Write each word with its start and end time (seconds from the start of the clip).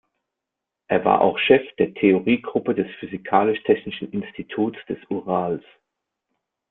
Er 0.87 1.05
war 1.05 1.21
auch 1.21 1.37
Chef 1.37 1.61
der 1.77 1.93
Theorie-Gruppe 1.93 2.73
des 2.73 2.87
Physikalisch-Technischen 2.99 4.09
Instituts 4.09 4.79
des 4.89 4.97
Urals. 5.09 5.61